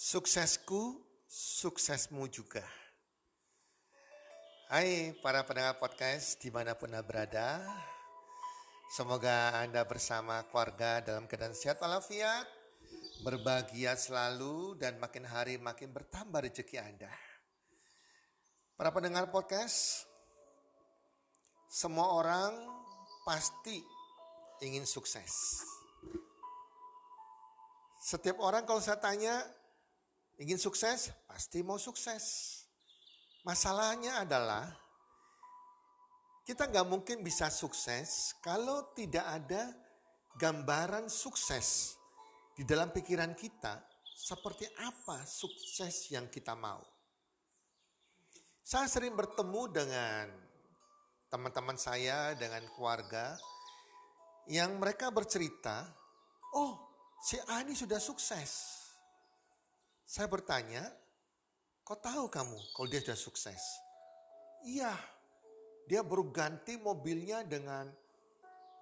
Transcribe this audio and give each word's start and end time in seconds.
Suksesku, 0.00 0.96
suksesmu 1.28 2.24
juga. 2.32 2.64
Hai 4.72 5.12
para 5.20 5.44
pendengar 5.44 5.76
podcast 5.76 6.40
di 6.40 6.48
mana 6.48 6.72
pun 6.72 6.88
Anda 6.88 7.04
berada. 7.04 7.60
Semoga 8.96 9.60
Anda 9.60 9.84
bersama 9.84 10.40
keluarga 10.48 11.04
dalam 11.04 11.28
keadaan 11.28 11.52
sehat 11.52 11.84
walafiat, 11.84 12.48
berbahagia 13.28 13.92
selalu 13.92 14.80
dan 14.80 14.96
makin 14.96 15.28
hari 15.28 15.60
makin 15.60 15.92
bertambah 15.92 16.48
rezeki 16.48 16.80
Anda. 16.80 17.12
Para 18.80 18.96
pendengar 18.96 19.28
podcast, 19.28 20.08
semua 21.68 22.08
orang 22.08 22.56
pasti 23.28 23.84
ingin 24.64 24.88
sukses. 24.88 25.60
Setiap 28.00 28.40
orang 28.40 28.64
kalau 28.64 28.80
saya 28.80 28.96
tanya, 28.96 29.59
Ingin 30.40 30.56
sukses? 30.56 31.12
Pasti 31.28 31.60
mau 31.60 31.76
sukses. 31.76 32.56
Masalahnya 33.44 34.24
adalah 34.24 34.64
kita 36.48 36.64
nggak 36.64 36.88
mungkin 36.88 37.20
bisa 37.20 37.52
sukses 37.52 38.32
kalau 38.40 38.88
tidak 38.96 39.20
ada 39.20 39.68
gambaran 40.40 41.12
sukses 41.12 41.92
di 42.56 42.64
dalam 42.64 42.88
pikiran 42.88 43.36
kita 43.36 43.84
seperti 44.16 44.64
apa 44.80 45.28
sukses 45.28 46.08
yang 46.08 46.32
kita 46.32 46.56
mau. 46.56 46.80
Saya 48.64 48.88
sering 48.88 49.12
bertemu 49.12 49.62
dengan 49.68 50.24
teman-teman 51.28 51.76
saya, 51.76 52.32
dengan 52.32 52.64
keluarga 52.72 53.36
yang 54.48 54.80
mereka 54.80 55.12
bercerita, 55.12 55.84
oh 56.56 56.80
si 57.20 57.36
Ani 57.52 57.76
sudah 57.76 58.00
sukses. 58.00 58.79
Saya 60.10 60.26
bertanya, 60.26 60.82
kau 61.86 61.94
tahu 61.94 62.26
kamu 62.26 62.58
kalau 62.74 62.90
dia 62.90 62.98
sudah 62.98 63.14
sukses? 63.14 63.62
Iya, 64.66 64.90
dia 65.86 66.02
baru 66.02 66.34
ganti 66.34 66.74
mobilnya 66.74 67.46
dengan 67.46 67.86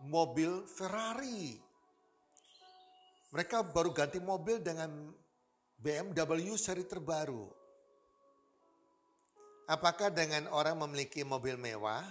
mobil 0.09 0.65
Ferrari. 0.65 1.61
Mereka 3.29 3.61
baru 3.77 3.93
ganti 3.93 4.17
mobil 4.25 4.65
dengan 4.65 5.13
BMW 5.77 6.57
seri 6.57 6.89
terbaru. 6.89 7.45
Apakah 9.69 10.09
dengan 10.09 10.49
orang 10.49 10.81
memiliki 10.81 11.29
mobil 11.29 11.61
mewah 11.61 12.09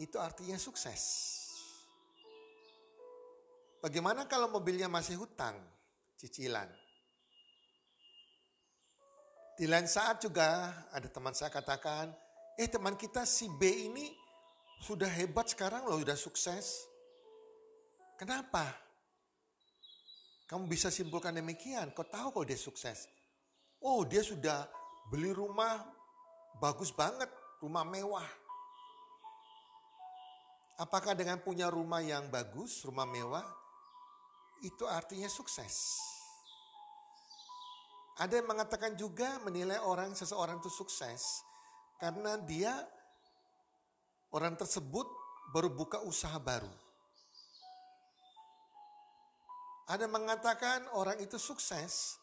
itu 0.00 0.16
artinya 0.16 0.56
sukses? 0.56 1.36
Bagaimana 3.84 4.24
kalau 4.24 4.48
mobilnya 4.48 4.88
masih 4.88 5.20
hutang, 5.20 5.60
cicilan? 6.16 6.85
Di 9.56 9.64
lain 9.64 9.88
saat 9.88 10.20
juga 10.20 10.68
ada 10.92 11.08
teman 11.08 11.32
saya 11.32 11.48
katakan, 11.48 12.12
eh 12.60 12.68
teman 12.68 12.92
kita 12.92 13.24
si 13.24 13.48
B 13.48 13.88
ini 13.88 14.12
sudah 14.84 15.08
hebat 15.08 15.48
sekarang 15.48 15.88
loh, 15.88 15.96
sudah 15.96 16.12
sukses. 16.12 16.84
Kenapa? 18.20 18.68
Kamu 20.44 20.68
bisa 20.68 20.92
simpulkan 20.92 21.32
demikian, 21.32 21.88
kau 21.96 22.04
tahu 22.04 22.36
kalau 22.36 22.44
dia 22.44 22.60
sukses. 22.60 23.08
Oh 23.80 24.04
dia 24.04 24.20
sudah 24.20 24.68
beli 25.08 25.32
rumah 25.32 25.80
bagus 26.60 26.92
banget, 26.92 27.32
rumah 27.64 27.88
mewah. 27.88 28.28
Apakah 30.76 31.16
dengan 31.16 31.40
punya 31.40 31.72
rumah 31.72 32.04
yang 32.04 32.28
bagus, 32.28 32.84
rumah 32.84 33.08
mewah, 33.08 33.48
itu 34.60 34.84
artinya 34.84 35.32
sukses? 35.32 35.96
Ada 38.16 38.40
yang 38.40 38.48
mengatakan 38.48 38.96
juga 38.96 39.36
menilai 39.44 39.76
orang 39.84 40.16
seseorang 40.16 40.56
itu 40.56 40.72
sukses 40.72 41.44
karena 42.00 42.40
dia 42.48 42.72
orang 44.32 44.56
tersebut 44.56 45.04
baru 45.52 45.68
buka 45.68 46.00
usaha 46.00 46.40
baru. 46.40 46.72
Ada 49.92 50.08
mengatakan 50.08 50.88
orang 50.96 51.20
itu 51.20 51.36
sukses 51.36 52.16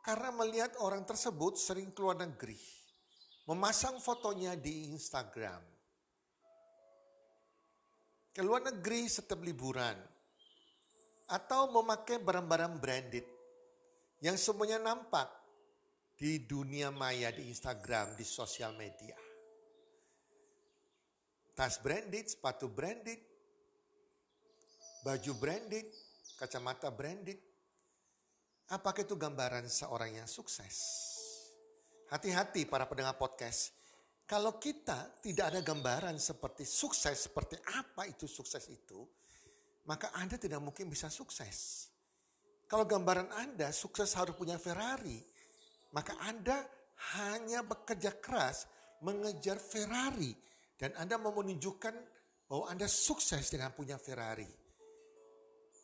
karena 0.00 0.32
melihat 0.32 0.72
orang 0.80 1.04
tersebut 1.04 1.60
sering 1.60 1.92
keluar 1.92 2.16
negeri, 2.16 2.58
memasang 3.44 4.00
fotonya 4.00 4.56
di 4.56 4.90
Instagram. 4.96 5.60
Keluar 8.32 8.64
negeri 8.64 9.12
setiap 9.12 9.44
liburan 9.44 9.96
atau 11.28 11.68
memakai 11.68 12.16
barang-barang 12.16 12.74
branded 12.80 13.35
yang 14.24 14.36
semuanya 14.40 14.80
nampak 14.80 15.28
di 16.16 16.40
dunia 16.48 16.88
maya, 16.88 17.28
di 17.28 17.52
Instagram, 17.52 18.16
di 18.16 18.24
sosial 18.24 18.72
media. 18.72 19.12
Tas 21.56 21.80
branded, 21.80 22.28
sepatu 22.28 22.68
branded, 22.68 23.20
baju 25.04 25.32
branded, 25.36 25.88
kacamata 26.36 26.92
branded. 26.92 27.40
Apakah 28.72 29.06
itu 29.06 29.16
gambaran 29.16 29.64
seorang 29.68 30.20
yang 30.20 30.28
sukses? 30.28 30.76
Hati-hati 32.12 32.66
para 32.66 32.84
pendengar 32.84 33.16
podcast. 33.16 33.72
Kalau 34.26 34.58
kita 34.58 35.22
tidak 35.22 35.54
ada 35.54 35.60
gambaran 35.62 36.18
seperti 36.18 36.66
sukses, 36.66 37.30
seperti 37.30 37.54
apa 37.78 38.10
itu 38.10 38.26
sukses 38.26 38.66
itu, 38.66 39.06
maka 39.86 40.10
Anda 40.18 40.34
tidak 40.34 40.58
mungkin 40.58 40.90
bisa 40.90 41.06
sukses. 41.06 41.86
Kalau 42.66 42.82
gambaran 42.82 43.30
Anda 43.30 43.70
sukses 43.70 44.10
harus 44.18 44.34
punya 44.34 44.58
Ferrari, 44.58 45.22
maka 45.94 46.18
Anda 46.26 46.66
hanya 47.14 47.62
bekerja 47.62 48.18
keras 48.18 48.66
mengejar 49.06 49.62
Ferrari 49.62 50.34
dan 50.74 50.90
Anda 50.98 51.14
mau 51.16 51.30
menunjukkan 51.30 51.94
bahwa 52.50 52.64
Anda 52.66 52.90
sukses 52.90 53.46
dengan 53.50 53.70
punya 53.70 53.98
Ferrari. 54.02 54.48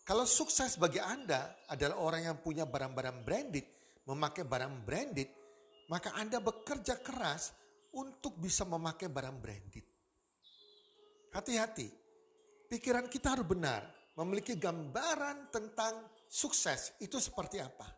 Kalau 0.03 0.27
sukses 0.27 0.75
bagi 0.75 0.99
Anda 0.99 1.62
adalah 1.71 2.03
orang 2.03 2.23
yang 2.27 2.39
punya 2.43 2.67
barang-barang 2.67 3.23
branded, 3.23 3.67
memakai 4.11 4.43
barang 4.43 4.83
branded, 4.83 5.31
maka 5.87 6.19
Anda 6.19 6.43
bekerja 6.43 6.99
keras 6.99 7.55
untuk 7.95 8.43
bisa 8.43 8.67
memakai 8.67 9.06
barang 9.06 9.37
branded. 9.39 9.87
Hati-hati, 11.31 11.89
pikiran 12.67 13.06
kita 13.06 13.39
harus 13.39 13.47
benar, 13.47 13.87
memiliki 14.19 14.59
gambaran 14.61 15.49
tentang 15.49 16.09
sukses 16.29 16.97
itu 17.00 17.17
seperti 17.17 17.61
apa? 17.61 17.88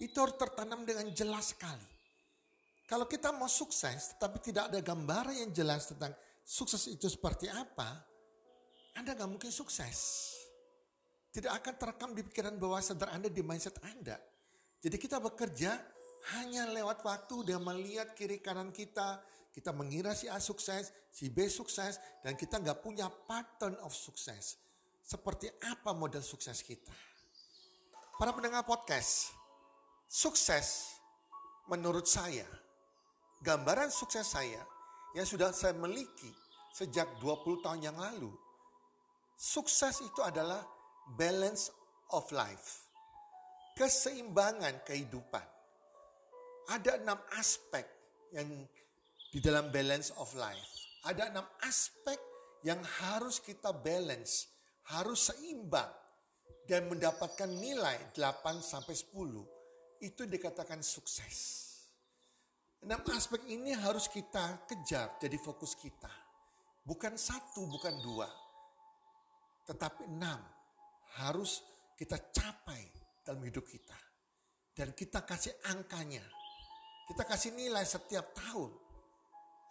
Itu 0.00 0.24
harus 0.24 0.36
tertanam 0.40 0.82
dengan 0.82 1.08
jelas 1.12 1.52
sekali. 1.52 1.88
Kalau 2.88 3.08
kita 3.08 3.32
mau 3.32 3.48
sukses 3.48 4.16
tetapi 4.16 4.38
tidak 4.42 4.68
ada 4.68 4.80
gambaran 4.84 5.48
yang 5.48 5.50
jelas 5.54 5.88
tentang 5.88 6.12
sukses 6.44 6.90
itu 6.90 7.08
seperti 7.08 7.48
apa, 7.48 8.04
Anda 8.98 9.16
gak 9.16 9.30
mungkin 9.30 9.48
sukses. 9.48 10.28
Tidak 11.32 11.48
akan 11.48 11.74
terekam 11.80 12.12
di 12.12 12.20
pikiran 12.20 12.60
bawah 12.60 12.84
sadar 12.84 13.16
Anda, 13.16 13.32
di 13.32 13.40
mindset 13.40 13.80
Anda. 13.80 14.20
Jadi 14.84 15.00
kita 15.00 15.16
bekerja 15.16 15.72
hanya 16.36 16.68
lewat 16.68 17.00
waktu 17.00 17.54
dia 17.54 17.58
melihat 17.62 18.12
kiri 18.12 18.44
kanan 18.44 18.68
kita, 18.68 19.24
kita 19.52 19.72
mengira 19.72 20.12
si 20.12 20.28
A 20.28 20.36
sukses, 20.36 20.92
si 21.08 21.32
B 21.32 21.48
sukses, 21.48 21.96
dan 22.20 22.36
kita 22.36 22.60
nggak 22.60 22.84
punya 22.84 23.08
pattern 23.08 23.80
of 23.80 23.96
sukses. 23.96 24.60
Seperti 25.02 25.50
apa 25.66 25.92
model 25.92 26.22
sukses 26.22 26.62
kita? 26.62 26.94
Para 28.16 28.30
pendengar 28.32 28.62
podcast, 28.62 29.34
sukses 30.06 30.94
menurut 31.66 32.06
saya, 32.06 32.46
gambaran 33.42 33.90
sukses 33.90 34.24
saya 34.24 34.62
yang 35.12 35.26
sudah 35.26 35.50
saya 35.50 35.74
miliki 35.74 36.30
sejak 36.72 37.06
20 37.20 37.64
tahun 37.66 37.80
yang 37.82 37.98
lalu. 37.98 38.30
Sukses 39.36 40.00
itu 40.06 40.22
adalah 40.22 40.62
balance 41.18 41.68
of 42.14 42.30
life. 42.30 42.86
Keseimbangan 43.74 44.86
kehidupan 44.86 45.42
ada 46.70 47.00
enam 47.00 47.18
aspek 47.34 47.84
yang 48.30 48.46
di 49.32 49.40
dalam 49.40 49.72
balance 49.72 50.12
of 50.20 50.30
life. 50.36 50.68
Ada 51.08 51.32
enam 51.34 51.46
aspek 51.66 52.20
yang 52.62 52.78
harus 52.78 53.42
kita 53.42 53.74
balance, 53.74 54.51
harus 54.90 55.30
seimbang 55.30 55.90
dan 56.66 56.90
mendapatkan 56.90 57.46
nilai 57.46 58.14
8 58.16 58.58
sampai 58.58 58.94
10. 58.96 60.02
Itu 60.02 60.26
dikatakan 60.26 60.82
sukses. 60.82 61.68
Enam 62.82 62.98
aspek 63.14 63.46
ini 63.46 63.70
harus 63.70 64.10
kita 64.10 64.66
kejar 64.66 65.22
jadi 65.22 65.38
fokus 65.38 65.78
kita. 65.78 66.10
Bukan 66.82 67.14
satu, 67.14 67.70
bukan 67.70 67.94
dua. 68.02 68.26
Tetapi 69.70 70.10
enam 70.10 70.42
harus 71.22 71.62
kita 71.94 72.18
capai 72.34 72.82
dalam 73.22 73.46
hidup 73.46 73.62
kita. 73.62 73.94
Dan 74.74 74.90
kita 74.90 75.22
kasih 75.22 75.54
angkanya 75.70 76.26
kita 77.12 77.28
kasih 77.28 77.52
nilai 77.52 77.82
setiap 77.82 78.32
tahun. 78.32 78.70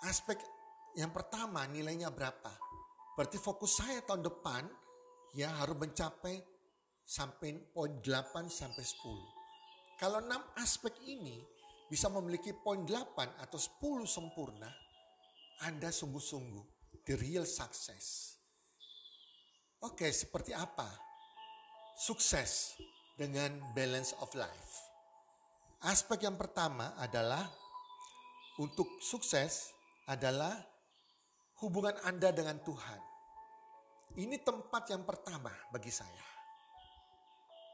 Aspek 0.05 0.37
yang 0.99 1.09
pertama 1.15 1.63
nilainya 1.65 2.11
berapa? 2.11 2.53
Berarti 3.15 3.41
fokus 3.41 3.79
saya 3.79 4.03
tahun 4.03 4.27
depan 4.27 4.61
ya 5.35 5.51
harus 5.63 5.77
mencapai 5.79 6.39
sampai 7.03 7.59
poin 7.71 7.99
8 7.99 8.47
sampai 8.47 8.83
10. 8.83 9.99
Kalau 9.99 10.19
6 10.23 10.31
aspek 10.59 10.95
ini 11.07 11.43
bisa 11.91 12.07
memiliki 12.07 12.55
poin 12.55 12.87
8 12.87 13.43
atau 13.43 13.59
10 13.59 14.07
sempurna, 14.07 14.71
Anda 15.67 15.91
sungguh-sungguh 15.91 17.03
the 17.03 17.19
real 17.19 17.43
success. 17.43 18.37
Oke, 19.81 20.07
seperti 20.13 20.53
apa? 20.53 20.87
Sukses 21.97 22.77
dengan 23.17 23.61
balance 23.73 24.15
of 24.21 24.31
life. 24.37 24.73
Aspek 25.81 26.29
yang 26.29 26.37
pertama 26.37 26.93
adalah 27.01 27.49
untuk 28.61 29.01
sukses 29.01 29.73
adalah 30.05 30.53
hubungan 31.65 31.97
Anda 32.05 32.29
dengan 32.29 32.61
Tuhan. 32.61 33.10
Ini 34.11 34.43
tempat 34.43 34.91
yang 34.91 35.07
pertama 35.07 35.55
bagi 35.71 35.87
saya. 35.87 36.27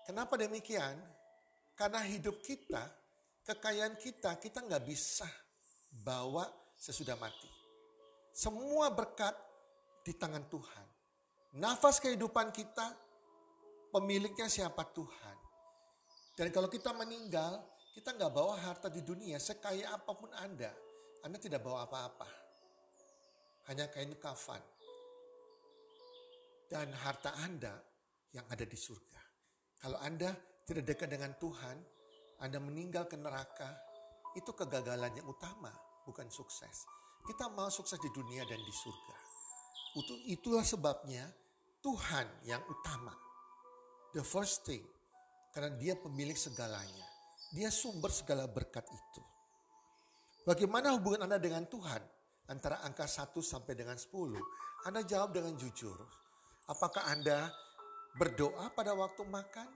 Kenapa 0.05 0.37
demikian? 0.37 0.93
Karena 1.73 2.05
hidup 2.05 2.45
kita, 2.45 2.85
kekayaan 3.41 3.97
kita, 3.97 4.37
kita 4.37 4.61
nggak 4.61 4.85
bisa 4.85 5.25
bawa 6.05 6.45
sesudah 6.77 7.17
mati. 7.17 7.49
Semua 8.29 8.93
berkat 8.93 9.33
di 10.05 10.13
tangan 10.13 10.45
Tuhan. 10.45 10.85
Nafas 11.57 11.97
kehidupan 11.97 12.53
kita, 12.53 12.85
pemiliknya 13.89 14.45
siapa 14.45 14.85
Tuhan. 14.93 15.37
Dan 16.37 16.53
kalau 16.53 16.69
kita 16.69 16.93
meninggal, 16.93 17.65
kita 17.97 18.13
nggak 18.13 18.29
bawa 18.29 18.61
harta 18.61 18.93
di 18.93 19.01
dunia, 19.01 19.41
sekaya 19.41 19.89
apa 19.89 20.13
pun 20.13 20.29
Anda, 20.37 20.69
Anda 21.25 21.41
tidak 21.41 21.65
bawa 21.65 21.89
apa-apa. 21.89 22.29
Hanya 23.73 23.89
kain 23.89 24.13
kafan. 24.21 24.76
Dan 26.67 26.91
harta 26.91 27.31
Anda 27.41 27.79
yang 28.35 28.43
ada 28.51 28.67
di 28.67 28.75
surga. 28.75 29.21
Kalau 29.79 29.97
Anda 30.03 30.35
tidak 30.67 30.83
dekat 30.83 31.09
dengan 31.15 31.31
Tuhan, 31.39 31.77
Anda 32.43 32.59
meninggal 32.59 33.07
ke 33.07 33.15
neraka, 33.15 33.71
itu 34.35 34.51
kegagalan 34.51 35.15
yang 35.15 35.25
utama, 35.25 35.71
bukan 36.03 36.27
sukses. 36.27 36.83
Kita 37.23 37.47
mau 37.55 37.71
sukses 37.71 37.97
di 37.97 38.11
dunia 38.11 38.43
dan 38.45 38.59
di 38.59 38.73
surga. 38.75 39.17
Itulah 40.29 40.61
sebabnya 40.61 41.25
Tuhan 41.81 42.27
yang 42.45 42.61
utama. 42.69 43.15
The 44.13 44.21
first 44.21 44.67
thing. 44.67 44.83
Karena 45.55 45.73
dia 45.73 45.97
pemilik 45.97 46.37
segalanya. 46.37 47.07
Dia 47.55 47.71
sumber 47.73 48.13
segala 48.13 48.45
berkat 48.45 48.85
itu. 48.85 49.21
Bagaimana 50.45 50.93
hubungan 50.93 51.25
Anda 51.25 51.41
dengan 51.41 51.65
Tuhan? 51.65 51.99
Antara 52.47 52.79
angka 52.85 53.09
1 53.09 53.33
sampai 53.41 53.73
dengan 53.73 53.97
10. 53.97 54.37
Anda 54.87 55.01
jawab 55.03 55.33
dengan 55.33 55.57
jujur. 55.57 55.97
Apakah 56.67 57.07
Anda 57.07 57.47
berdoa 58.19 58.67
pada 58.75 58.91
waktu 58.91 59.23
makan? 59.23 59.69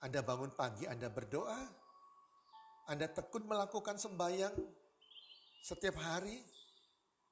Anda 0.00 0.24
bangun 0.24 0.48
pagi, 0.56 0.88
Anda 0.88 1.12
berdoa? 1.12 1.60
Anda 2.88 3.04
tekun 3.12 3.44
melakukan 3.44 4.00
sembahyang 4.00 4.56
setiap 5.60 6.00
hari? 6.00 6.40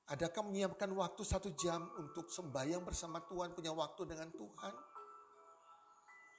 Adakah 0.05 0.45
menyiapkan 0.45 0.93
waktu 0.93 1.25
satu 1.25 1.57
jam 1.57 1.81
untuk 1.97 2.29
sembahyang 2.29 2.85
bersama 2.85 3.25
Tuhan, 3.25 3.57
punya 3.57 3.73
waktu 3.73 4.05
dengan 4.05 4.29
Tuhan? 4.37 4.75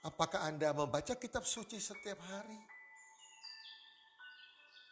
Apakah 0.05 0.45
Anda 0.45 0.69
membaca 0.69 1.17
kitab 1.17 1.49
suci 1.49 1.81
setiap 1.81 2.21
hari? 2.29 2.61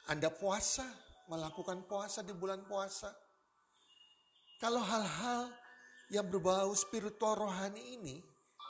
Anda 0.09 0.33
puasa, 0.33 0.89
melakukan 1.29 1.85
puasa 1.85 2.25
di 2.25 2.33
bulan 2.33 2.65
puasa. 2.65 3.13
Kalau 4.57 4.81
hal-hal 4.81 5.53
yang 6.11 6.27
berbau 6.27 6.73
spiritual 6.75 7.37
rohani 7.47 7.99
ini, 7.99 8.15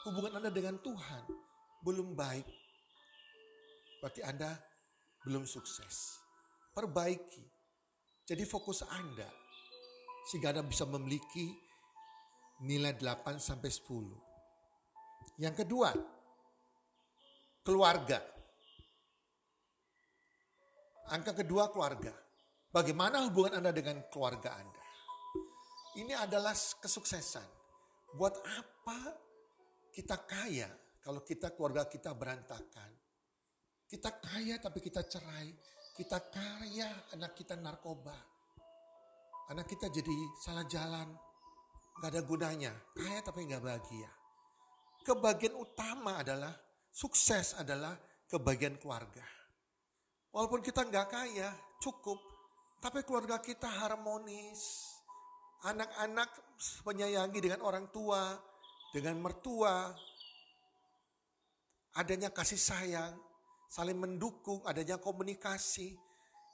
hubungan 0.06 0.38
Anda 0.38 0.52
dengan 0.52 0.78
Tuhan 0.78 1.24
belum 1.84 2.14
baik. 2.14 2.46
Berarti 4.04 4.20
Anda 4.20 4.52
belum 5.24 5.48
sukses. 5.48 6.20
Perbaiki. 6.76 7.44
Jadi 8.28 8.44
fokus 8.44 8.84
Anda. 8.84 9.28
Sehingga 10.28 10.52
Anda 10.52 10.64
bisa 10.64 10.84
memiliki 10.84 11.52
nilai 12.64 12.96
8 12.96 13.40
sampai 13.40 13.72
10. 13.72 15.40
Yang 15.40 15.64
kedua, 15.64 15.90
keluarga. 17.64 18.20
Angka 21.10 21.32
kedua 21.44 21.68
keluarga. 21.72 22.12
Bagaimana 22.72 23.24
hubungan 23.28 23.60
Anda 23.60 23.72
dengan 23.72 24.04
keluarga 24.08 24.56
Anda? 24.56 24.83
Ini 25.94 26.14
adalah 26.18 26.54
kesuksesan. 26.54 27.46
Buat 28.18 28.42
apa 28.42 28.98
kita 29.94 30.26
kaya 30.26 30.66
kalau 30.98 31.22
kita 31.22 31.54
keluarga 31.54 31.86
kita 31.86 32.10
berantakan? 32.14 32.90
Kita 33.86 34.10
kaya 34.18 34.58
tapi 34.58 34.82
kita 34.82 35.06
cerai. 35.06 35.54
Kita 35.94 36.18
kaya 36.18 37.14
anak 37.14 37.38
kita 37.38 37.54
narkoba. 37.54 38.18
Anak 39.54 39.70
kita 39.70 39.86
jadi 39.86 40.14
salah 40.42 40.66
jalan. 40.66 41.14
Gak 42.02 42.10
ada 42.10 42.22
gunanya. 42.26 42.74
Kaya 42.98 43.22
tapi 43.22 43.46
gak 43.46 43.62
bahagia. 43.62 44.10
Kebagian 45.06 45.54
utama 45.54 46.18
adalah 46.18 46.50
sukses 46.90 47.54
adalah 47.54 47.94
kebagian 48.26 48.80
keluarga. 48.82 49.22
Walaupun 50.34 50.58
kita 50.58 50.82
nggak 50.82 51.06
kaya, 51.12 51.54
cukup. 51.78 52.18
Tapi 52.82 53.06
keluarga 53.06 53.38
kita 53.38 53.70
harmonis. 53.70 54.93
Anak-anak 55.64 56.30
menyayangi 56.84 57.40
dengan 57.40 57.64
orang 57.64 57.88
tua, 57.88 58.36
dengan 58.92 59.18
mertua. 59.18 59.90
Adanya 61.94 62.28
kasih 62.30 62.58
sayang, 62.58 63.14
saling 63.70 63.98
mendukung, 63.98 64.60
adanya 64.68 65.00
komunikasi. 65.00 65.96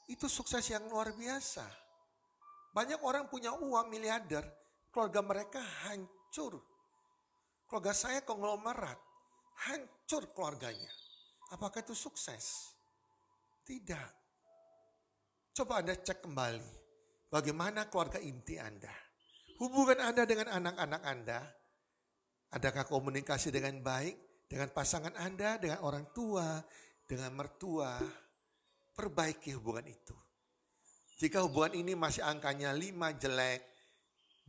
Itu 0.07 0.31
sukses 0.31 0.63
yang 0.71 0.87
luar 0.87 1.13
biasa. 1.13 1.67
Banyak 2.71 3.03
orang 3.03 3.27
punya 3.27 3.51
uang 3.51 3.91
miliarder, 3.91 4.47
keluarga 4.95 5.21
mereka 5.27 5.61
hancur. 5.87 6.63
Keluarga 7.67 7.93
saya 7.95 8.23
konglomerat, 8.23 8.99
hancur 9.69 10.31
keluarganya. 10.31 10.91
Apakah 11.51 11.83
itu 11.83 11.99
sukses? 11.99 12.75
Tidak. 13.67 14.11
Coba 15.55 15.83
Anda 15.83 15.99
cek 15.99 16.23
kembali. 16.23 16.80
Bagaimana 17.31 17.87
keluarga 17.87 18.19
inti 18.19 18.59
Anda? 18.59 18.91
Hubungan 19.63 20.03
Anda 20.03 20.27
dengan 20.27 20.51
anak-anak 20.51 21.03
Anda? 21.07 21.39
Adakah 22.51 22.91
komunikasi 22.91 23.55
dengan 23.55 23.79
baik 23.87 24.19
dengan 24.51 24.75
pasangan 24.75 25.15
Anda, 25.15 25.63
dengan 25.63 25.79
orang 25.87 26.11
tua, 26.11 26.59
dengan 27.07 27.39
mertua? 27.39 28.03
Perbaiki 28.91 29.55
hubungan 29.55 29.87
itu. 29.87 30.19
Jika 31.23 31.47
hubungan 31.47 31.79
ini 31.79 31.95
masih 31.95 32.27
angkanya 32.27 32.75
5 32.75 33.15
jelek, 33.15 33.63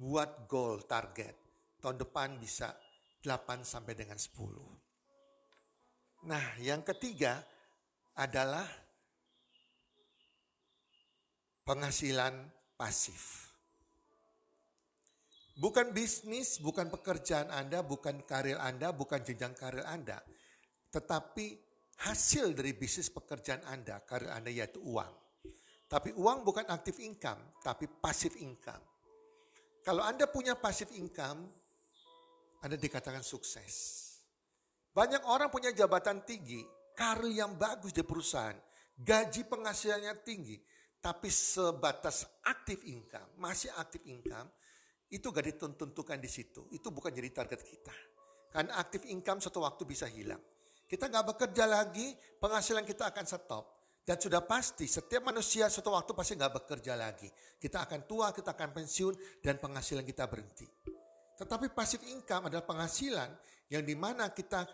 buat 0.01 0.49
goal 0.49 0.81
target. 0.89 1.37
Tahun 1.77 2.01
depan 2.01 2.41
bisa 2.41 2.73
8 3.21 3.61
sampai 3.61 3.93
dengan 3.93 4.17
10. 4.17 6.25
Nah, 6.25 6.57
yang 6.57 6.81
ketiga 6.81 7.45
adalah 8.17 8.65
penghasilan 11.61 12.49
pasif. 12.81 13.53
Bukan 15.53 15.93
bisnis, 15.93 16.57
bukan 16.57 16.89
pekerjaan 16.89 17.53
Anda, 17.53 17.85
bukan 17.85 18.25
karir 18.25 18.57
Anda, 18.57 18.89
bukan 18.89 19.21
jenjang 19.21 19.53
karir 19.53 19.85
Anda. 19.85 20.17
Tetapi 20.89 21.45
hasil 22.01 22.57
dari 22.57 22.73
bisnis 22.73 23.13
pekerjaan 23.13 23.61
Anda, 23.69 24.01
karir 24.01 24.33
Anda 24.33 24.49
yaitu 24.49 24.81
uang. 24.81 25.13
Tapi 25.85 26.17
uang 26.17 26.41
bukan 26.41 26.65
aktif 26.73 26.97
income, 26.97 27.61
tapi 27.61 27.85
pasif 27.85 28.33
income. 28.41 28.81
Kalau 29.85 30.01
Anda 30.01 30.25
punya 30.25 30.57
pasif 30.57 30.89
income, 30.97 31.45
Anda 32.65 32.81
dikatakan 32.81 33.21
sukses. 33.21 34.07
Banyak 34.89 35.21
orang 35.29 35.53
punya 35.53 35.69
jabatan 35.69 36.25
tinggi, 36.25 36.65
karir 36.97 37.29
yang 37.29 37.53
bagus 37.61 37.93
di 37.93 38.01
perusahaan, 38.01 38.57
gaji 38.97 39.45
penghasilannya 39.45 40.15
tinggi, 40.25 40.57
tapi 41.01 41.33
sebatas 41.33 42.29
aktif 42.45 42.85
income, 42.85 43.41
masih 43.41 43.73
aktif 43.73 44.05
income, 44.05 44.45
itu 45.09 45.27
gak 45.33 45.43
ditentukan 45.49 46.21
di 46.21 46.29
situ. 46.29 46.69
Itu 46.69 46.93
bukan 46.93 47.09
jadi 47.09 47.33
target 47.33 47.61
kita. 47.65 47.95
Karena 48.53 48.77
aktif 48.77 49.03
income 49.09 49.41
suatu 49.41 49.65
waktu 49.65 49.83
bisa 49.83 50.05
hilang. 50.05 50.39
Kita 50.85 51.09
gak 51.09 51.35
bekerja 51.35 51.65
lagi, 51.65 52.13
penghasilan 52.37 52.85
kita 52.85 53.09
akan 53.09 53.25
stop. 53.25 53.65
Dan 54.01 54.17
sudah 54.17 54.45
pasti 54.45 54.85
setiap 54.85 55.25
manusia 55.25 55.69
suatu 55.73 55.89
waktu 55.89 56.13
pasti 56.13 56.37
gak 56.37 56.53
bekerja 56.53 56.93
lagi. 56.93 57.27
Kita 57.57 57.81
akan 57.89 58.05
tua, 58.05 58.29
kita 58.29 58.53
akan 58.53 58.69
pensiun, 58.69 59.41
dan 59.41 59.57
penghasilan 59.57 60.05
kita 60.05 60.29
berhenti. 60.29 60.69
Tetapi 61.41 61.73
passive 61.73 62.05
income 62.05 62.53
adalah 62.53 62.61
penghasilan 62.61 63.29
yang 63.73 63.81
di 63.81 63.97
mana 63.97 64.29
kita 64.29 64.69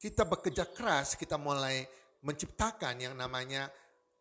kita 0.00 0.24
bekerja 0.26 0.66
keras, 0.72 1.14
kita 1.14 1.36
mulai 1.38 1.84
menciptakan 2.22 2.98
yang 2.98 3.14
namanya 3.14 3.70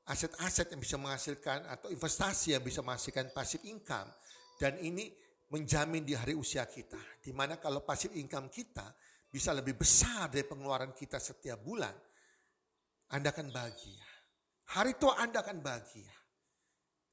aset-aset 0.09 0.73
yang 0.73 0.81
bisa 0.81 0.97
menghasilkan 0.97 1.67
atau 1.69 1.93
investasi 1.93 2.57
yang 2.57 2.63
bisa 2.65 2.81
menghasilkan 2.81 3.29
passive 3.35 3.65
income. 3.69 4.09
Dan 4.57 4.77
ini 4.81 5.09
menjamin 5.51 6.05
di 6.07 6.15
hari 6.15 6.33
usia 6.33 6.65
kita. 6.65 6.97
Di 7.21 7.35
mana 7.35 7.59
kalau 7.59 7.83
passive 7.83 8.15
income 8.17 8.47
kita 8.49 8.87
bisa 9.31 9.51
lebih 9.51 9.77
besar 9.77 10.31
dari 10.31 10.47
pengeluaran 10.47 10.95
kita 10.95 11.19
setiap 11.19 11.61
bulan, 11.61 11.93
Anda 13.11 13.29
akan 13.35 13.47
bahagia. 13.51 14.05
Hari 14.71 14.95
tua 14.95 15.19
Anda 15.19 15.43
akan 15.43 15.59
bahagia. 15.59 16.11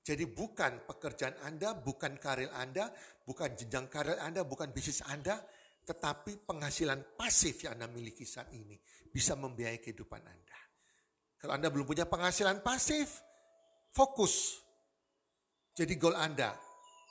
Jadi 0.09 0.25
bukan 0.25 0.88
pekerjaan 0.88 1.37
Anda, 1.45 1.76
bukan 1.76 2.16
karir 2.16 2.49
Anda, 2.57 2.88
bukan 3.28 3.52
jenjang 3.52 3.92
karir 3.92 4.16
Anda, 4.16 4.40
bukan 4.40 4.73
bisnis 4.73 5.04
Anda, 5.04 5.37
tetapi 5.85 6.49
penghasilan 6.49 7.12
pasif 7.12 7.68
yang 7.68 7.76
Anda 7.76 7.92
miliki 7.92 8.25
saat 8.25 8.49
ini 8.57 8.73
bisa 9.12 9.37
membiayai 9.37 9.76
kehidupan 9.85 10.23
Anda. 10.25 10.48
Kalau 11.38 11.54
Anda 11.54 11.71
belum 11.71 11.87
punya 11.87 12.04
penghasilan 12.04 12.66
pasif, 12.66 13.23
fokus. 13.95 14.59
Jadi 15.78 15.95
goal 15.95 16.18
Anda 16.18 16.50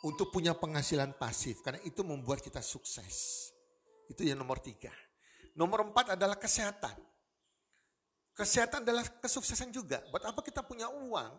untuk 0.04 0.30
punya 0.36 0.52
penghasilan 0.52 1.16
pasif. 1.16 1.64
Karena 1.64 1.80
itu 1.88 2.04
membuat 2.04 2.44
kita 2.44 2.60
sukses. 2.60 3.48
Itu 4.12 4.28
yang 4.28 4.40
nomor 4.40 4.60
tiga. 4.60 4.92
Nomor 5.56 5.88
empat 5.90 6.20
adalah 6.20 6.36
kesehatan. 6.36 6.96
Kesehatan 8.36 8.86
adalah 8.86 9.08
kesuksesan 9.18 9.74
juga. 9.74 10.04
Buat 10.14 10.30
apa 10.30 10.46
kita 10.46 10.62
punya 10.62 10.92
uang 10.92 11.34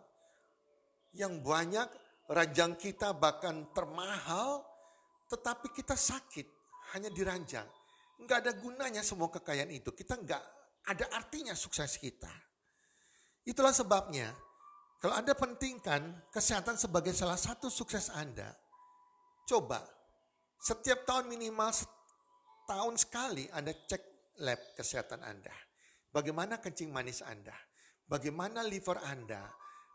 yang 1.15 1.39
banyak, 1.39 1.87
ranjang 2.27 2.75
kita 2.75 3.15
bahkan 3.15 3.71
termahal, 3.71 4.67
tetapi 5.31 5.71
kita 5.71 5.95
sakit, 5.95 6.45
hanya 6.97 7.13
diranjang. 7.13 7.69
Enggak 8.19 8.43
ada 8.43 8.53
gunanya 8.59 9.07
semua 9.07 9.31
kekayaan 9.31 9.71
itu. 9.71 9.95
Kita 9.95 10.19
enggak 10.19 10.43
ada 10.91 11.07
artinya 11.15 11.55
sukses 11.55 11.95
kita. 12.03 12.48
Itulah 13.49 13.73
sebabnya 13.73 14.29
kalau 15.01 15.17
Anda 15.17 15.33
pentingkan 15.33 16.29
kesehatan 16.29 16.77
sebagai 16.77 17.17
salah 17.17 17.41
satu 17.41 17.73
sukses 17.73 18.13
Anda, 18.13 18.53
coba 19.49 19.81
setiap 20.61 21.09
tahun 21.09 21.33
minimal 21.33 21.73
tahun 22.69 23.01
sekali 23.01 23.49
Anda 23.57 23.73
cek 23.73 24.03
lab 24.45 24.61
kesehatan 24.77 25.25
Anda. 25.25 25.55
Bagaimana 26.13 26.61
kencing 26.61 26.93
manis 26.93 27.25
Anda? 27.25 27.57
Bagaimana 28.05 28.61
liver 28.69 29.01
Anda? 29.01 29.49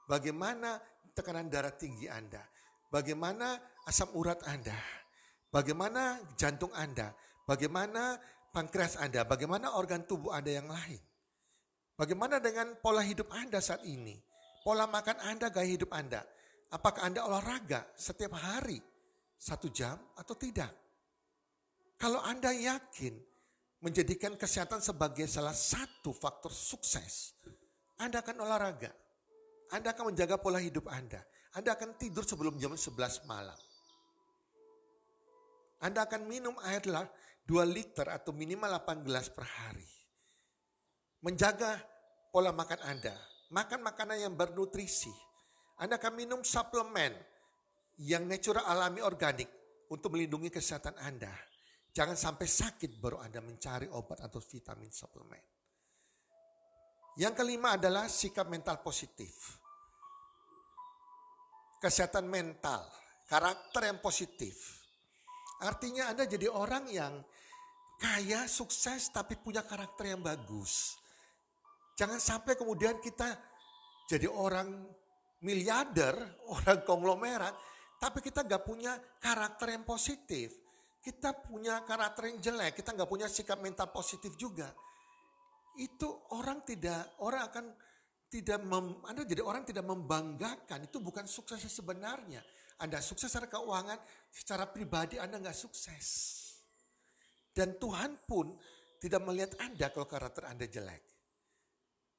Bagaimana 0.10 0.82
tekanan 1.14 1.46
darah 1.46 1.78
tinggi 1.78 2.10
Anda? 2.10 2.42
Bagaimana 2.90 3.62
asam 3.86 4.10
urat 4.18 4.42
Anda? 4.50 4.78
Bagaimana 5.54 6.18
jantung 6.34 6.74
Anda? 6.74 7.14
Bagaimana 7.46 8.18
pankreas 8.50 8.98
Anda? 8.98 9.30
Bagaimana 9.30 9.78
organ 9.78 10.10
tubuh 10.10 10.34
Anda 10.34 10.58
yang 10.58 10.70
lain? 10.70 11.13
Bagaimana 11.94 12.42
dengan 12.42 12.74
pola 12.82 13.06
hidup 13.06 13.30
Anda 13.30 13.62
saat 13.62 13.86
ini? 13.86 14.18
Pola 14.66 14.90
makan 14.90 15.30
Anda, 15.30 15.54
gaya 15.54 15.70
hidup 15.70 15.94
Anda. 15.94 16.26
Apakah 16.74 17.06
Anda 17.06 17.22
olahraga 17.22 17.86
setiap 17.94 18.34
hari? 18.34 18.82
Satu 19.38 19.70
jam 19.70 19.94
atau 20.18 20.34
tidak? 20.34 20.74
Kalau 22.02 22.18
Anda 22.26 22.50
yakin 22.50 23.14
menjadikan 23.86 24.34
kesehatan 24.34 24.82
sebagai 24.82 25.30
salah 25.30 25.54
satu 25.54 26.10
faktor 26.18 26.50
sukses, 26.50 27.38
Anda 28.02 28.26
akan 28.26 28.42
olahraga. 28.42 28.90
Anda 29.70 29.94
akan 29.94 30.16
menjaga 30.16 30.42
pola 30.42 30.58
hidup 30.58 30.90
Anda. 30.90 31.22
Anda 31.54 31.78
akan 31.78 31.94
tidur 32.02 32.26
sebelum 32.26 32.58
jam 32.58 32.74
11 32.74 33.30
malam. 33.30 33.60
Anda 35.78 36.10
akan 36.10 36.26
minum 36.26 36.58
air 36.66 36.82
2 36.82 37.06
liter 37.70 38.10
atau 38.10 38.34
minimal 38.34 38.82
8 38.82 39.06
gelas 39.06 39.30
per 39.30 39.46
hari 39.46 39.93
menjaga 41.24 41.80
pola 42.30 42.52
makan 42.52 42.84
Anda. 42.84 43.16
Makan 43.50 43.80
makanan 43.82 44.18
yang 44.28 44.34
bernutrisi. 44.36 45.14
Anda 45.80 45.98
akan 45.98 46.14
minum 46.14 46.42
suplemen 46.44 47.16
yang 48.04 48.28
natural 48.28 48.66
alami 48.68 49.00
organik 49.02 49.50
untuk 49.90 50.14
melindungi 50.14 50.52
kesehatan 50.52 51.00
Anda. 51.00 51.32
Jangan 51.94 52.18
sampai 52.18 52.48
sakit 52.50 52.98
baru 52.98 53.22
Anda 53.22 53.40
mencari 53.40 53.86
obat 53.90 54.22
atau 54.22 54.42
vitamin 54.42 54.90
suplemen. 54.90 55.42
Yang 57.22 57.34
kelima 57.38 57.78
adalah 57.78 58.10
sikap 58.10 58.50
mental 58.50 58.82
positif. 58.82 59.62
Kesehatan 61.78 62.26
mental, 62.26 62.82
karakter 63.30 63.86
yang 63.86 64.02
positif. 64.02 64.82
Artinya 65.62 66.10
Anda 66.10 66.26
jadi 66.26 66.50
orang 66.50 66.90
yang 66.90 67.22
kaya, 68.02 68.50
sukses, 68.50 69.14
tapi 69.14 69.38
punya 69.38 69.62
karakter 69.62 70.18
yang 70.18 70.26
bagus. 70.26 71.03
Jangan 71.94 72.18
sampai 72.18 72.58
kemudian 72.58 72.98
kita 72.98 73.30
jadi 74.10 74.26
orang 74.26 74.70
miliarder, 75.46 76.16
orang 76.56 76.82
konglomerat, 76.82 77.54
tapi 78.02 78.20
kita 78.20 78.44
gak 78.44 78.66
punya 78.66 78.98
karakter 79.22 79.78
yang 79.78 79.86
positif. 79.86 80.58
Kita 81.04 81.36
punya 81.36 81.84
karakter 81.84 82.32
yang 82.32 82.40
jelek, 82.40 82.80
kita 82.80 82.96
gak 82.96 83.12
punya 83.12 83.28
sikap 83.28 83.60
mental 83.60 83.92
positif 83.92 84.34
juga. 84.40 84.72
Itu 85.76 86.32
orang 86.32 86.64
tidak, 86.64 87.20
orang 87.20 87.44
akan 87.52 87.66
tidak, 88.32 88.64
mem, 88.64 89.04
Anda 89.06 89.28
jadi 89.28 89.44
orang 89.44 89.68
tidak 89.68 89.84
membanggakan, 89.84 90.88
itu 90.90 90.98
bukan 91.04 91.28
suksesnya 91.28 91.70
sebenarnya. 91.70 92.42
Anda 92.82 93.04
sukses 93.04 93.30
secara 93.30 93.52
keuangan, 93.52 94.00
secara 94.34 94.66
pribadi 94.66 95.20
Anda 95.22 95.44
gak 95.44 95.54
sukses. 95.54 96.08
Dan 97.54 97.78
Tuhan 97.78 98.18
pun 98.26 98.58
tidak 98.98 99.22
melihat 99.28 99.54
Anda 99.62 99.94
kalau 99.94 100.10
karakter 100.10 100.50
Anda 100.50 100.66
jelek 100.66 101.13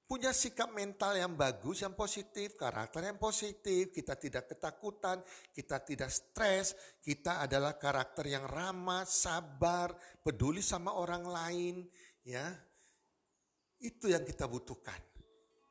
punya 0.05 0.37
sikap 0.37 0.69
mental 0.77 1.17
yang 1.17 1.33
bagus, 1.33 1.81
yang 1.81 1.97
positif, 1.97 2.55
karakter 2.61 3.09
yang 3.09 3.17
positif, 3.17 3.89
kita 3.89 4.15
tidak 4.21 4.53
ketakutan, 4.53 5.25
kita 5.51 5.81
tidak 5.81 6.13
stres, 6.13 6.77
kita 7.01 7.41
adalah 7.41 7.81
karakter 7.81 8.29
yang 8.29 8.45
ramah, 8.45 9.09
sabar, 9.09 9.97
peduli 10.21 10.61
sama 10.61 10.93
orang 10.93 11.25
lain, 11.25 11.75
ya. 12.21 12.53
Itu 13.81 14.13
yang 14.13 14.25
kita 14.25 14.45
butuhkan. 14.45 15.01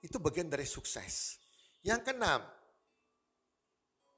Itu 0.01 0.17
bagian 0.17 0.49
dari 0.49 0.65
sukses. 0.65 1.37
Yang 1.85 2.11
keenam, 2.11 2.41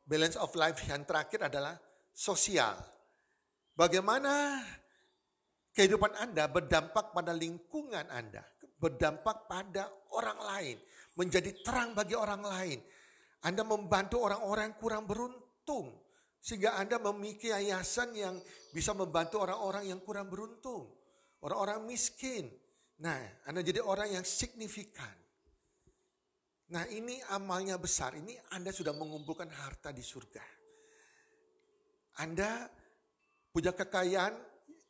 balance 0.07 0.39
of 0.39 0.51
life 0.55 0.79
yang 0.87 1.03
terakhir 1.03 1.51
adalah 1.51 1.75
sosial. 2.15 2.79
Bagaimana 3.75 4.63
kehidupan 5.75 6.15
Anda 6.15 6.47
berdampak 6.47 7.11
pada 7.11 7.35
lingkungan 7.35 8.07
Anda 8.07 8.54
berdampak 8.75 9.47
pada 9.47 9.87
orang 10.11 10.39
lain, 10.39 10.77
menjadi 11.15 11.51
terang 11.63 11.95
bagi 11.95 12.15
orang 12.15 12.43
lain. 12.43 12.79
Anda 13.45 13.61
membantu 13.61 14.25
orang-orang 14.25 14.73
yang 14.73 14.77
kurang 14.81 15.03
beruntung, 15.05 15.93
sehingga 16.41 16.77
Anda 16.77 16.97
memiliki 16.97 17.53
yayasan 17.53 18.13
yang 18.17 18.35
bisa 18.73 18.91
membantu 18.97 19.41
orang-orang 19.41 19.89
yang 19.89 20.01
kurang 20.01 20.27
beruntung, 20.27 20.89
orang-orang 21.45 21.85
miskin. 21.85 22.49
Nah, 23.01 23.17
Anda 23.45 23.61
jadi 23.61 23.83
orang 23.83 24.17
yang 24.17 24.25
signifikan. 24.25 25.13
Nah, 26.65 26.89
ini 26.89 27.21
amalnya 27.29 27.77
besar. 27.77 28.17
Ini 28.17 28.33
Anda 28.57 28.73
sudah 28.73 28.95
mengumpulkan 28.97 29.45
harta 29.53 29.93
di 29.93 30.01
surga. 30.01 30.41
Anda 32.25 32.65
punya 33.51 33.75
kekayaan 33.75 34.33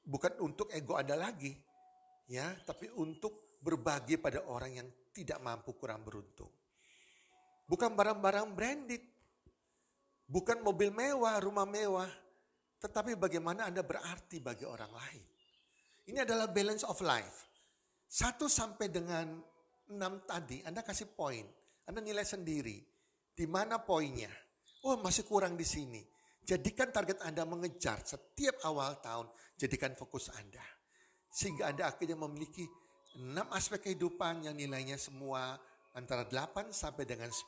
bukan 0.06 0.39
untuk 0.39 0.70
ego 0.72 0.96
Anda 0.96 1.18
lagi, 1.18 1.51
ya, 2.30 2.54
tapi 2.63 2.89
untuk 2.96 3.45
berbagi 3.65 4.22
pada 4.22 4.45
orang 4.45 4.72
yang 4.77 4.88
tidak 5.10 5.41
mampu 5.41 5.74
kurang 5.74 6.05
beruntung. 6.05 6.53
Bukan 7.65 7.98
barang-barang 7.98 8.53
branded, 8.53 9.01
Bukan 10.25 10.65
mobil 10.65 10.89
mewah, 10.89 11.38
rumah 11.38 11.69
mewah, 11.69 12.10
tetapi 12.81 13.13
bagaimana 13.13 13.69
Anda 13.69 13.86
berarti 13.86 14.41
bagi 14.41 14.65
orang 14.65 14.89
lain. 14.89 15.24
Ini 16.10 16.25
adalah 16.25 16.50
balance 16.50 16.81
of 16.81 16.98
life. 17.05 17.45
Satu 18.10 18.50
sampai 18.50 18.89
dengan 18.89 19.38
enam 19.93 20.25
tadi, 20.25 20.65
Anda 20.65 20.81
kasih 20.81 21.13
poin. 21.13 21.45
Anda 21.86 22.01
nilai 22.01 22.25
sendiri. 22.25 22.81
Di 23.38 23.45
mana 23.45 23.77
poinnya? 23.77 24.34
Oh 24.89 24.98
masih 24.98 25.29
kurang 25.29 25.53
di 25.53 25.65
sini. 25.65 26.01
Jadikan 26.41 26.89
target 26.89 27.22
Anda 27.22 27.45
mengejar 27.45 28.01
setiap 28.01 28.65
awal 28.65 28.98
tahun. 29.01 29.29
Jadikan 29.53 29.93
fokus 29.93 30.34
Anda. 30.34 30.62
Sehingga 31.29 31.69
Anda 31.69 31.93
akhirnya 31.93 32.17
memiliki 32.17 32.65
enam 33.19 33.48
aspek 33.55 33.91
kehidupan 33.91 34.48
yang 34.48 34.55
nilainya 34.55 35.00
semua 35.00 35.55
antara 35.95 36.27
8 36.27 36.75
sampai 36.75 37.07
dengan 37.07 37.31
10. 37.31 37.45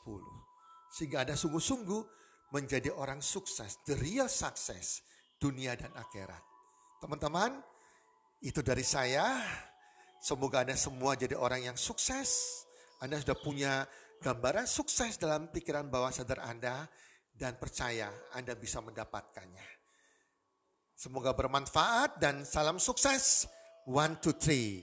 Sehingga 0.88 1.24
Anda 1.24 1.36
sungguh-sungguh 1.36 2.02
menjadi 2.52 2.88
orang 2.96 3.20
sukses. 3.20 3.76
The 3.84 3.96
real 4.00 4.28
success 4.28 5.04
dunia 5.36 5.76
dan 5.78 5.92
akhirat. 5.94 6.42
Teman-teman, 6.98 7.62
itu 8.42 8.64
dari 8.64 8.82
saya. 8.82 9.38
Semoga 10.18 10.66
Anda 10.66 10.74
semua 10.74 11.14
jadi 11.14 11.38
orang 11.38 11.70
yang 11.70 11.78
sukses. 11.78 12.62
Anda 12.98 13.22
sudah 13.22 13.38
punya 13.38 13.86
gambaran 14.18 14.66
sukses 14.66 15.14
dalam 15.14 15.54
pikiran 15.54 15.86
bawah 15.86 16.10
sadar 16.10 16.42
Anda 16.42 16.90
dan 17.30 17.54
percaya 17.54 18.10
Anda 18.34 18.58
bisa 18.58 18.82
mendapatkannya. 18.82 19.78
Semoga 20.98 21.30
bermanfaat 21.38 22.18
dan 22.18 22.42
salam 22.42 22.82
sukses. 22.82 23.46
One, 23.86 24.18
two, 24.18 24.34
three. 24.34 24.82